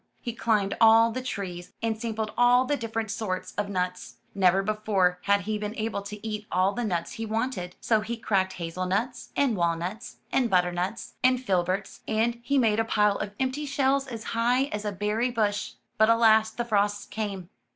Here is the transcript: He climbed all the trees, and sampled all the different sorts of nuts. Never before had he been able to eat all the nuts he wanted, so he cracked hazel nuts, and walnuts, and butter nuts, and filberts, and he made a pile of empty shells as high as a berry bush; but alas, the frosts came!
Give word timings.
He 0.19 0.33
climbed 0.33 0.75
all 0.81 1.11
the 1.11 1.21
trees, 1.21 1.73
and 1.83 1.95
sampled 1.95 2.33
all 2.35 2.65
the 2.65 2.75
different 2.75 3.11
sorts 3.11 3.53
of 3.53 3.69
nuts. 3.69 4.15
Never 4.33 4.63
before 4.63 5.19
had 5.25 5.41
he 5.41 5.59
been 5.59 5.75
able 5.75 6.01
to 6.01 6.27
eat 6.27 6.47
all 6.51 6.71
the 6.71 6.83
nuts 6.83 7.11
he 7.13 7.25
wanted, 7.27 7.75
so 7.79 8.01
he 8.01 8.17
cracked 8.17 8.53
hazel 8.53 8.87
nuts, 8.87 9.29
and 9.35 9.55
walnuts, 9.55 10.15
and 10.31 10.49
butter 10.49 10.71
nuts, 10.71 11.13
and 11.23 11.39
filberts, 11.39 12.01
and 12.07 12.39
he 12.41 12.57
made 12.57 12.79
a 12.79 12.83
pile 12.83 13.17
of 13.17 13.33
empty 13.39 13.67
shells 13.67 14.07
as 14.07 14.23
high 14.33 14.63
as 14.73 14.85
a 14.85 14.91
berry 14.91 15.29
bush; 15.29 15.73
but 15.99 16.09
alas, 16.09 16.49
the 16.49 16.65
frosts 16.65 17.05
came! 17.05 17.49